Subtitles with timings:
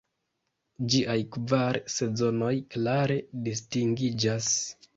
[0.93, 4.53] Ĝiaj kvar sezonoj klare distingiĝas.